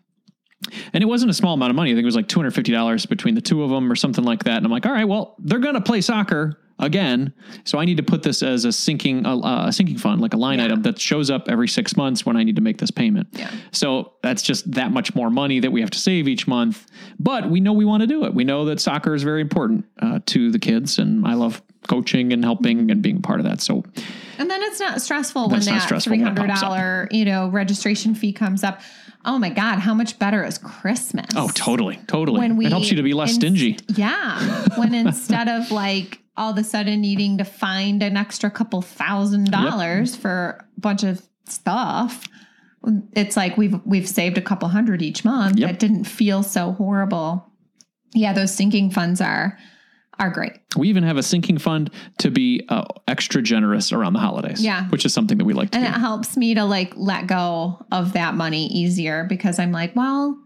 [0.94, 1.92] And it wasn't a small amount of money.
[1.92, 4.58] I think it was like $250 between the two of them or something like that.
[4.58, 7.34] And I'm like, all right, well, they're going to play soccer again.
[7.66, 10.38] So I need to put this as a sinking, uh, a sinking fund, like a
[10.38, 10.66] line Yeah.
[10.66, 13.28] item that shows up every six months when I need to make this payment.
[13.34, 13.52] Yeah.
[13.72, 16.86] So that's just that much more money that we have to save each month.
[17.20, 18.34] But we know we want to do it.
[18.34, 20.98] We know that soccer is very important uh, to the kids.
[21.00, 23.62] And I love coaching and helping and being part of that.
[23.62, 23.84] So
[24.38, 28.34] And then it's not stressful when not that three hundred dollar, you know, registration fee
[28.34, 28.82] comes up.
[29.24, 31.26] Oh my God, how much better is Christmas?
[31.36, 32.40] Oh, totally, totally.
[32.40, 33.78] When we it helps you to be less stingy.
[33.88, 34.68] Yeah.
[34.78, 39.52] When instead of like all of a sudden needing to find an extra couple thousand
[39.52, 42.28] dollars for a bunch of stuff,
[43.14, 45.58] it's like we've we've saved a couple hundred each month.
[45.58, 45.70] Yep.
[45.72, 47.52] It didn't feel so horrible.
[48.14, 49.58] Yeah, those sinking funds are
[50.20, 50.54] are great.
[50.78, 54.64] We even have a sinking fund to be uh, extra generous around the holidays.
[54.64, 54.88] Yeah.
[54.90, 55.84] which is something that we like to do.
[55.84, 55.98] And do.
[55.98, 60.40] it helps me to like let go of that money easier because I'm like, well,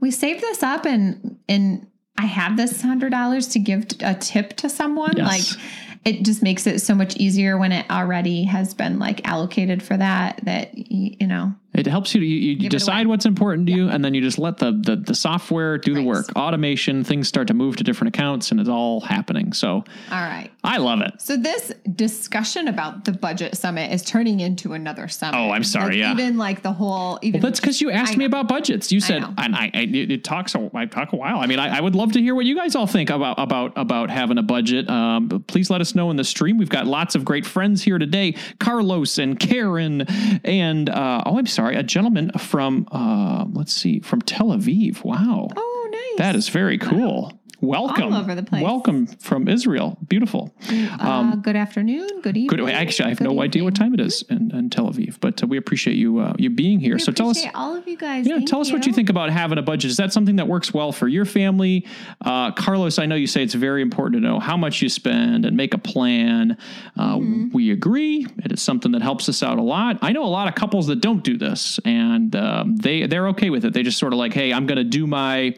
[0.00, 1.86] we saved this up and and
[2.18, 5.16] I have this hundred dollars to give a tip to someone.
[5.16, 5.26] Yes.
[5.26, 5.62] Like
[6.04, 9.96] it just makes it so much easier when it already has been like allocated for
[9.96, 13.88] that that you know It helps you to you, you decide what's important to you,
[13.88, 16.26] and then you just let the the, the software do the work.
[16.36, 19.52] Automation, things start to move to different accounts, and it's all happening.
[19.52, 20.50] So all right.
[20.64, 21.20] I love it.
[21.20, 25.36] So this discussion about the budget summit is turning into another summit.
[25.36, 26.12] Oh, I'm sorry, Like, yeah.
[26.12, 28.92] Even like the whole even That's because you asked me about budgets.
[28.92, 29.34] You said, know.
[29.38, 30.54] and I, I it, talks.
[30.54, 31.38] A, I talk a while.
[31.38, 33.72] I mean, I, I would love to hear what you guys all think about about
[33.76, 34.88] about having a budget.
[34.90, 36.58] Um, please let us know in the stream.
[36.58, 40.02] We've got lots of great friends here today: Carlos and Karen,
[40.44, 45.04] and uh, oh, I'm sorry, a gentleman from uh, let's see, from Tel Aviv.
[45.04, 46.18] Wow, Oh, nice.
[46.18, 47.38] that is very cool.
[47.62, 48.60] Welcome, All over the place.
[48.60, 49.96] Welcome from Israel.
[50.08, 50.52] Beautiful.
[50.98, 52.08] uh, good afternoon.
[52.20, 52.66] Good evening.
[52.66, 52.68] Good.
[52.74, 55.40] Actually, I have good no idea what time it is in, in Tel Aviv, but
[55.44, 56.94] uh, we appreciate you uh, you being here.
[56.94, 57.40] We so tell us.
[57.54, 58.26] all of you guys.
[58.26, 59.92] Yeah, tell us what you think about having a budget.
[59.92, 61.86] Is that something that works well for your family?
[62.20, 65.46] Uh, Carlos, I know you say it's very important to know how much you spend
[65.46, 66.58] and make a plan.
[66.96, 67.50] Uh, Mm-hmm.
[67.52, 68.26] We agree.
[68.44, 69.98] It is something that helps us out a lot.
[70.02, 73.50] I know a lot of couples that don't do this, and um, they they're okay
[73.50, 73.72] with it.
[73.74, 75.54] They just sort of like, hey, I'm going to do my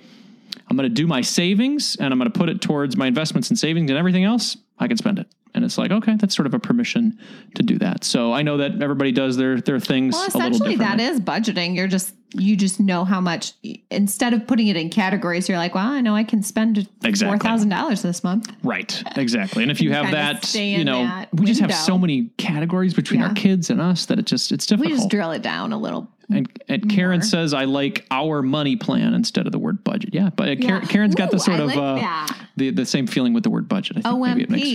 [0.74, 3.48] I'm going to do my savings and I'm going to put it towards my investments
[3.48, 4.56] and savings and everything else.
[4.80, 5.28] I can spend it.
[5.54, 7.16] And it's like, okay, that's sort of a permission
[7.54, 8.02] to do that.
[8.02, 11.20] So I know that everybody does their their things Well, a little essentially, that is
[11.20, 11.76] budgeting.
[11.76, 13.52] You're just you just know how much.
[13.90, 17.26] Instead of putting it in categories, you're like, well, I know I can spend Exactly.
[17.36, 18.50] four thousand dollars this month.
[18.62, 19.62] Right, exactly.
[19.62, 23.22] And if you have that, you know, that we just have so many categories between
[23.22, 25.78] our kids and us that it just it's difficult We just drill it down a
[25.78, 26.08] little.
[26.30, 30.10] and and Karen says I like our money plan instead of the word budget.
[30.14, 30.88] Yeah, but uh, Karen, Yeah.
[30.88, 33.68] Karen's got the sort I of like uh, the the same feeling with the word
[33.68, 33.98] budget.
[33.98, 34.68] I think maybe it makes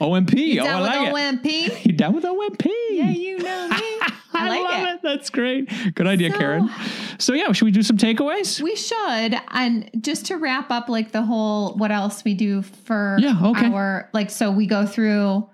[0.00, 0.30] OMP.
[0.30, 0.58] OMP.
[0.60, 1.44] Oh, I Down with it.
[1.44, 1.84] OMP.
[1.86, 2.66] You down with OMP?
[2.90, 4.00] Yeah, you know me.
[4.42, 4.94] I, like love it.
[4.96, 5.00] it.
[5.02, 5.94] That's great.
[5.94, 6.70] Good idea, So- Karen.
[7.18, 8.60] So yeah, should we do some takeaways?
[8.60, 9.36] We should.
[9.52, 13.72] And just to wrap up, like the whole what else we do for Yeah, okay.
[13.72, 15.48] our like, so we go through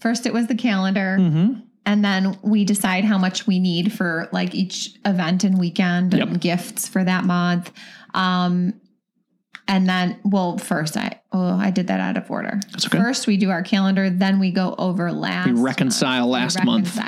[0.00, 1.60] first, it was the calendar, Mm-hmm.
[1.86, 6.30] and then we decide how much we need for like each event and weekend and
[6.32, 6.40] Yep.
[6.40, 7.72] gifts for that month.
[8.14, 8.74] Um,
[9.68, 12.60] and then, well, first I oh I did that out of order.
[12.72, 12.98] That's okay.
[12.98, 15.46] First we do our calendar, then we go over last.
[15.46, 16.32] We reconcile month.
[16.32, 16.98] last we month.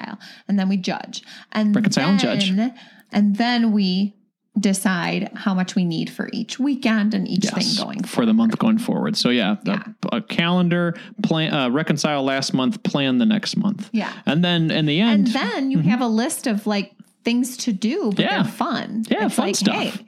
[0.48, 2.50] and then we judge, and Reconcile and judge.
[2.50, 2.74] then-
[3.10, 4.14] and then we
[4.58, 8.58] decide how much we need for each weekend and each thing going for the month
[8.58, 9.16] going forward.
[9.16, 9.82] So yeah, Yeah.
[10.12, 13.88] A, a calendar plan, uh, reconcile last month, plan the next month.
[13.92, 14.12] Yeah.
[14.26, 16.92] and then in the end, And then you have a list of like
[17.24, 18.42] things to do, but Yeah.
[18.42, 19.04] they're fun.
[19.08, 19.76] Yeah, It's fun like, stuff.
[19.76, 20.06] Hey,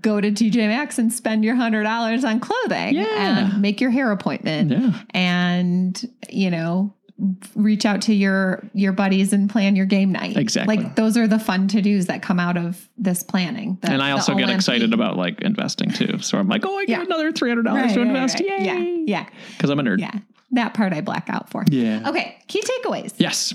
[0.00, 3.06] go to TJ Maxx and spend your hundred dollars on clothing Yeah.
[3.50, 4.92] and make your hair appointment Yeah.
[5.14, 6.94] and you know
[7.54, 10.36] reach out to your your buddies and plan your game night.
[10.36, 10.76] Exactly.
[10.76, 13.78] Like those are the fun to dos that come out of this planning.
[13.80, 14.54] The- and I also get OMP.
[14.56, 16.18] excited about like investing too.
[16.20, 17.04] So I'm like, oh, I get Yeah.
[17.04, 18.40] another three hundred dollars Right, to right, invest.
[18.40, 18.48] right.
[18.60, 19.04] Yeah, Yay!
[19.06, 20.00] yeah, Because I'm a nerd.
[20.00, 20.12] yeah.
[20.52, 21.64] That part I black out for.
[21.70, 22.08] Yeah.
[22.08, 23.14] Okay, key takeaways.
[23.18, 23.54] Yes.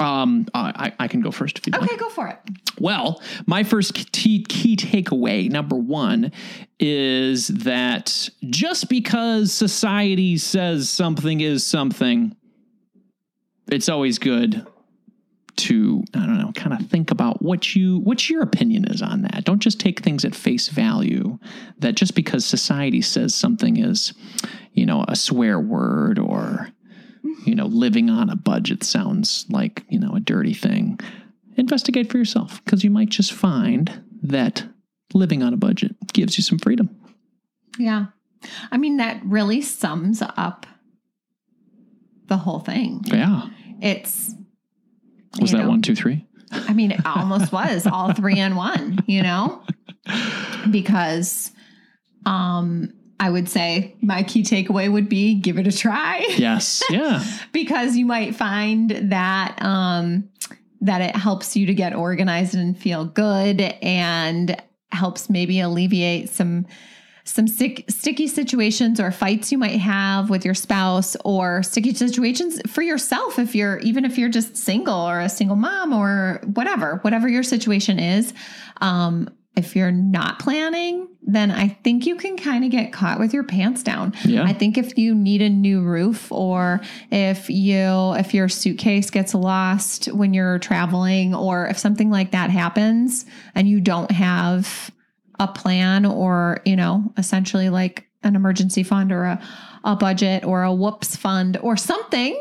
[0.00, 1.82] Um, I, I can go first if you like.
[1.82, 2.38] Okay, go for it.
[2.78, 6.32] Well, my first key, key takeaway, number one,
[6.80, 12.34] is that just because society says something is something,
[13.70, 14.66] it's always good
[15.54, 19.22] to I don't know, kind of think about what you what your opinion is on
[19.22, 19.44] that.
[19.44, 21.38] Don't just take things at face value.
[21.78, 24.14] That just because society says something is,
[24.72, 26.70] you know, a swear word or
[27.44, 30.98] you know, living on a budget sounds like, you know, a dirty thing.
[31.56, 34.64] Investigate for yourself because you might just find that
[35.12, 36.88] living on a budget gives you some freedom.
[37.78, 38.06] Yeah.
[38.70, 40.66] I mean, that really sums up
[42.26, 43.02] the whole thing.
[43.06, 43.48] Yeah.
[43.80, 44.34] It's,
[45.40, 46.26] Was that know, one, two, three?
[46.50, 49.62] I mean, it almost was all three in one, you know?
[50.70, 51.50] Because
[52.24, 56.82] um I would say my key takeaway would be give it a try Yes.
[56.90, 57.22] Yeah.
[57.52, 60.28] because you might find that um
[60.80, 66.66] that it helps you to get organized and feel good and helps maybe alleviate some
[67.24, 72.60] some stick, sticky situations or fights you might have with your spouse or sticky situations
[72.66, 76.96] for yourself if you're even if you're just single or a single mom or whatever
[77.02, 78.34] whatever your situation is
[78.80, 83.32] um if you're not planning then i think you can kind of get caught with
[83.34, 84.44] your pants down Yeah.
[84.44, 89.34] i think if you need a new roof or if you if your suitcase gets
[89.34, 94.90] lost when you're traveling or if something like that happens and you don't have
[95.38, 99.42] a plan or you know essentially like an emergency fund or a,
[99.84, 102.34] a budget or a whoops fund or something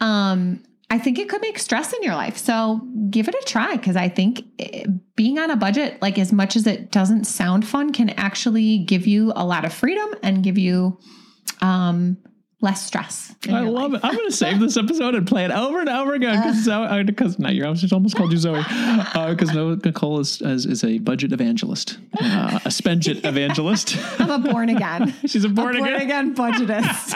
[0.00, 2.36] um i think it could make stress in your life.
[2.36, 6.32] So give it a try because i think eh, being on a budget like as
[6.32, 10.42] much as it doesn't sound fun can actually give you a lot of freedom and
[10.42, 10.98] give you
[11.60, 12.16] um
[12.62, 14.02] less stress I love life.
[14.02, 14.06] it.
[14.06, 16.64] I'm going to save this episode and play it over and over again because
[17.06, 17.62] because not you.
[17.74, 19.52] Just almost called you Zoe because
[19.84, 23.96] Nicole is, is is a budget evangelist, uh, a spendget evangelist.
[24.20, 26.32] i'm a born again She's a born a born again.
[26.32, 27.14] again budgetist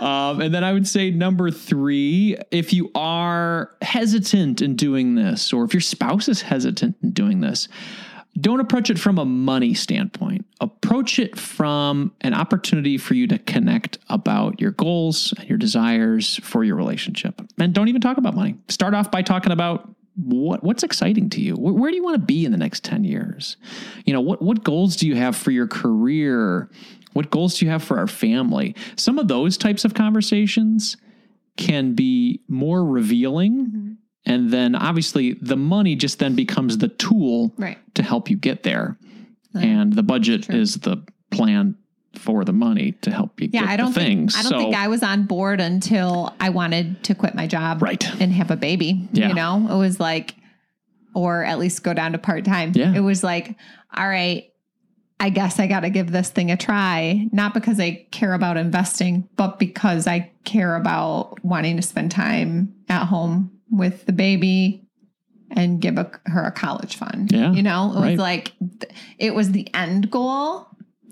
[0.00, 5.52] Um, and then I would say number three, if you are hesitant in doing this,
[5.52, 7.68] or if your spouse is hesitant in doing this,
[8.40, 10.44] don't approach it from a money standpoint.
[10.60, 16.38] Approach it from an opportunity for you to connect about your goals and your desires
[16.42, 17.40] for your relationship.
[17.58, 18.56] And don't even talk about money.
[18.68, 21.54] Start off by talking about what what's exciting to you.
[21.54, 23.56] Where, where do you want to be in the next 10 years?
[24.04, 26.68] You know, what what goals do you have for your career?
[27.12, 28.74] What goals do you have for our family?
[28.96, 30.96] Some of those types of conversations
[31.56, 33.66] can be more revealing.
[33.66, 33.87] Mm-hmm.
[34.28, 38.62] And then obviously the money just then becomes the tool right to help you get
[38.62, 38.98] there.
[39.54, 40.54] And the budget True.
[40.56, 41.76] is the plan
[42.14, 44.74] for the money to help you Yeah, get I don't think I don't so, think
[44.76, 48.04] I was on board until I wanted to quit my job, Right.
[48.20, 49.08] and have a baby.
[49.12, 49.28] Yeah.
[49.28, 50.34] You know, it was like,
[51.14, 52.72] or at least go down to part time.
[52.74, 52.94] Yeah.
[52.94, 53.56] it was like,
[53.96, 54.44] all right,
[55.20, 57.26] I guess I got to give this thing a try.
[57.32, 62.74] Not because I care about investing, but because I care about wanting to spend time
[62.88, 64.84] at home with the baby
[65.50, 67.32] and give a, her a college fund.
[67.32, 68.10] Yeah, you know, it right.
[68.10, 68.52] was like
[69.18, 70.68] it was the end goal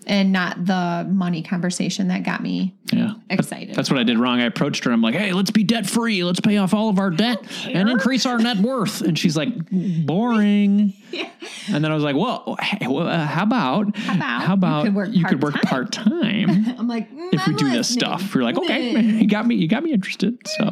[0.06, 3.14] and not the money conversation that got me yeah.
[3.28, 3.74] excited.
[3.74, 4.40] That's what I did wrong.
[4.40, 4.92] I approached her.
[4.92, 6.22] I'm like, hey, let's be debt free.
[6.22, 9.00] Let's pay off all of our debt and increase our net worth.
[9.00, 10.94] And she's like, boring.
[11.12, 11.30] Yeah.
[11.72, 14.90] And then I was like, well, hey, well, uh, how about about how about you
[14.90, 17.88] could work you could work part part-time?" I'm like, mm, if we I'm do this
[17.88, 18.34] stuff?
[18.34, 19.54] You're like, okay, you got me.
[19.54, 20.36] You got me interested.
[20.46, 20.68] So,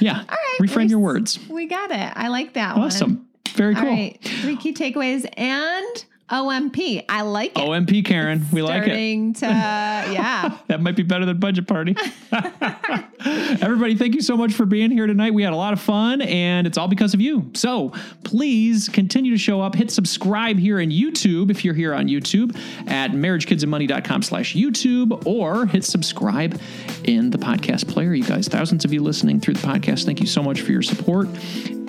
[0.00, 1.38] yeah, All right, reframe your words.
[1.48, 2.12] We got it.
[2.14, 2.86] I like that one.
[2.86, 3.28] Awesome.
[3.54, 3.84] Very cool.
[3.84, 7.04] right, three key takeaways and OMP.
[7.08, 7.68] I like it.
[7.68, 8.46] OMP, Karen.
[8.52, 9.36] We like it.
[9.36, 10.58] To yeah.
[10.68, 11.96] That might be better than budget party.
[13.60, 15.34] Everybody, thank you so much for being here tonight.
[15.34, 17.50] We had a lot of fun and it's all because of you.
[17.54, 17.92] So
[18.24, 19.74] please continue to show up.
[19.74, 22.56] Hit subscribe here in YouTube if you're here on YouTube
[22.88, 26.60] at marriagekidsandmoney.com slash YouTube or hit subscribe
[27.04, 28.14] in the podcast player.
[28.14, 30.04] You guys, thousands of you listening through the podcast.
[30.04, 31.28] Thank you so much for your support.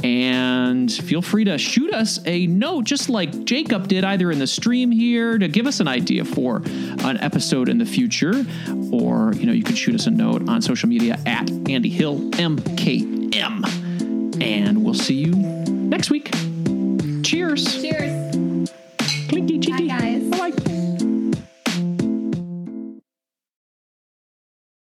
[0.03, 4.47] And feel free to shoot us a note, just like Jacob did, either in the
[4.47, 8.45] stream here to give us an idea for an episode in the future.
[8.91, 12.19] Or, you know, you can shoot us a note on social media at Andy Hill
[12.31, 13.41] MKM.
[14.41, 16.31] And we'll see you next week.
[17.23, 17.81] Cheers.
[17.81, 18.69] Cheers.
[19.29, 19.90] Clinky cheeky.